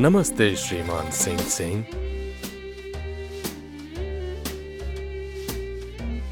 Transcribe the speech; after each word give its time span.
नमस्ते 0.00 0.54
श्रीमान 0.56 1.10
सिंह 1.10 1.38
सिंह। 1.38 1.82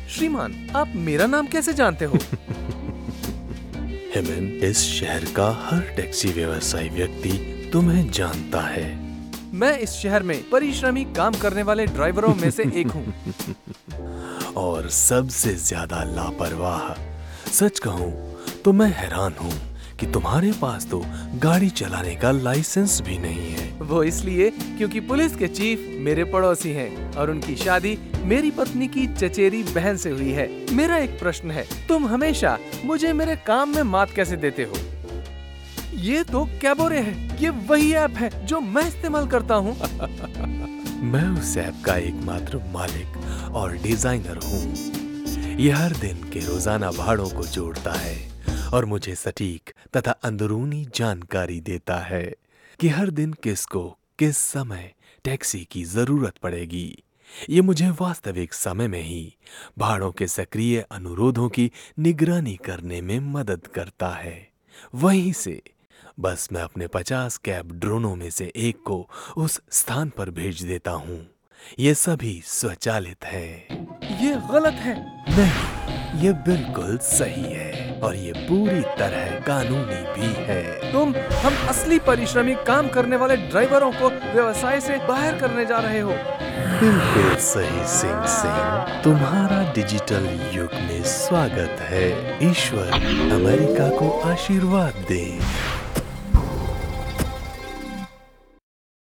श्रीमान 0.08 0.54
आप 0.76 0.92
मेरा 0.96 1.26
नाम 1.26 1.46
कैसे 1.46 1.72
जानते 1.72 2.04
हो? 2.04 2.14
हेमन 4.14 4.46
इस 4.64 4.78
शहर 4.78 5.24
का 5.36 5.48
हर 5.62 5.80
टैक्सी 5.96 6.28
व्यवसायी 6.28 6.88
व्यक्ति 6.88 7.30
तुम्हें 7.72 8.10
जानता 8.10 8.60
है। 8.60 8.86
मैं 9.54 9.78
इस 9.78 9.90
शहर 9.92 10.22
में 10.22 10.50
परिश्रमी 10.50 11.04
काम 11.04 11.34
करने 11.34 11.62
वाले 11.62 11.86
ड्राइवरों 11.86 12.34
में 12.34 12.50
से 12.50 12.70
एक 12.80 12.86
हूँ। 12.86 13.14
और 14.56 14.88
सबसे 14.88 15.54
ज़्यादा 15.54 16.04
लापरवाह 16.04 16.92
सच 17.52 17.78
कहूँ 17.78 18.12
तो 18.64 18.72
मैं 18.72 18.92
हैरान 18.96 19.34
हूँ। 19.42 19.75
कि 20.00 20.06
तुम्हारे 20.06 20.52
पास 20.52 20.86
तो 20.86 20.98
गाड़ी 21.42 21.68
चलाने 21.70 22.14
का 22.16 22.30
लाइसेंस 22.30 23.00
भी 23.00 23.18
नहीं 23.18 23.50
है। 23.50 23.70
वो 23.80 24.02
इसलिए 24.02 24.50
क्योंकि 24.50 25.00
पुलिस 25.00 25.36
के 25.36 25.48
चीफ 25.48 25.86
मेरे 26.00 26.24
पड़ोसी 26.24 26.72
हैं 26.72 27.12
और 27.12 27.30
उनकी 27.30 27.56
शादी 27.56 27.96
मेरी 28.24 28.50
पत्नी 28.50 28.88
की 28.88 29.06
चचेरी 29.06 29.62
बहन 29.64 29.96
से 29.96 30.10
हुई 30.10 30.30
है। 30.30 30.48
मेरा 30.72 30.96
एक 30.98 31.18
प्रश्न 31.20 31.50
है 31.50 31.64
तुम 31.88 32.06
हमेशा 32.06 32.58
मुझे 32.84 33.12
मेरे 33.12 33.36
काम 33.36 33.74
में 33.76 33.82
मात 33.84 34.10
कैसे 34.10 34.36
देते 34.36 34.62
हो? 34.62 34.76
ये 35.94 36.22
तो 36.24 36.44
कैबोरे 36.62 36.98
है 36.98 37.42
ये 37.42 37.50
वही 37.68 37.92
ऐप 37.94 38.16
है 38.16 38.46
जो 38.46 38.60
मैं 38.60 38.86
इस्तेमाल 38.88 39.26
करता 39.26 39.54
हूँ। 39.54 39.76
मैं 41.02 41.28
उस 41.40 41.56
ऐप 41.56 41.82
का 41.84 41.96
एकमात्र 41.96 42.58
मालिक 42.72 43.52
और 43.54 43.76
डिज़ाइनर 43.76 44.44
हूँ। 44.44 45.56
ये 45.56 45.70
हर 45.72 45.92
दिन 45.96 46.16
के 46.32 46.40
रोज़ाना 46.40 46.90
भाड़ों 46.90 47.28
को 47.30 47.46
जोड़ता 47.46 47.92
है। 47.92 48.16
और 48.74 48.84
मुझे 48.84 49.14
सटीक 49.14 49.72
तथा 49.96 50.10
अंदरूनी 50.10 50.84
जानकारी 50.94 51.60
देता 51.60 51.98
है 51.98 52.36
कि 52.80 52.88
हर 52.88 53.10
दिन 53.10 53.32
किसको 53.32 53.98
किस 54.18 54.38
समय 54.38 54.92
टैक्सी 55.24 55.64
की 55.64 55.84
ज़रूरत 55.84 56.38
पड़ेगी। 56.38 57.02
ये 57.50 57.60
मुझे 57.60 57.90
वास्तविक 57.90 58.54
समय 58.54 58.88
में 58.88 59.02
ही 59.02 59.36
भाड़ों 59.78 60.12
के 60.12 60.26
सक्रिय 60.26 60.80
अनुरोधों 60.90 61.48
की 61.48 61.70
निगरानी 61.98 62.56
करने 62.56 63.00
में 63.00 63.18
मदद 63.20 63.66
करता 63.66 64.08
है। 64.08 64.48
वहीं 64.94 65.32
से 65.32 65.62
बस 66.20 66.48
मैं 66.52 66.62
अपने 66.62 66.86
पचास 66.86 67.36
कैब 67.36 67.72
ड्रोनों 67.72 68.14
में 68.16 68.30
से 68.30 68.52
एक 68.56 68.82
को 68.86 69.08
उस 69.36 69.60
स्थान 69.70 70.10
पर 70.10 70.30
भेज 70.30 70.62
देता 70.62 70.90
हूँ। 70.90 71.26
ये 71.78 71.94
सभी 71.94 72.42
स्वचालित 72.44 73.24
है। 73.24 73.68
ये 74.24 74.34
गलत 74.52 74.74
है। 74.74 74.94
नहीं। 75.38 75.85
ये 76.16 76.32
बिल्कुल 76.32 76.98
सही 77.02 77.42
है 77.42 78.00
और 78.02 78.16
ये 78.16 78.32
पूरी 78.32 78.80
तरह 78.80 79.40
कानूनी 79.40 80.20
भी 80.20 80.34
है। 80.36 80.92
तुम, 80.92 81.14
हम 81.16 81.68
असली 81.68 81.98
परिश्रमी 81.98 82.54
काम 82.54 82.88
करने 82.88 83.16
वाले 83.16 83.36
ड्राइवरों 83.36 83.92
को 83.92 84.08
व्यवसाय 84.08 84.80
से 84.80 84.96
बाहर 84.96 85.34
करने 85.34 85.66
जा 85.66 85.78
रहे 85.78 86.00
हो। 86.00 86.10
बिल्कुल 86.80 87.36
सही, 87.36 87.86
सिंह 87.86 88.26
सिंह। 88.26 89.02
तुम्हारा 89.02 89.72
डिजिटल 89.72 90.50
युग 90.52 90.74
में 90.74 91.02
स्वागत 91.02 91.76
है। 91.80 92.38
ईश्वर 92.50 92.88
अमेरिका 93.32 93.88
को 93.88 94.20
आशीर्वाद 94.20 94.94
दे। 95.08 95.38